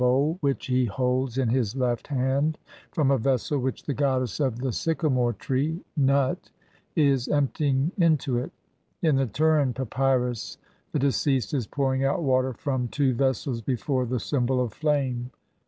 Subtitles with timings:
[0.01, 2.57] 1 1 1 bowl, which he holds in his left hand,
[2.91, 6.49] from a vessel which the goddess of the sycamore tree (Nut)
[6.95, 8.51] is emptying into it.
[9.03, 10.57] In the Turin Papyrus
[10.89, 10.89] (Lepsius, op.cit., Bl.
[10.89, 14.73] 23) the deceased is pouring out water from two vessels be fore the symbol of
[14.73, 15.29] flame.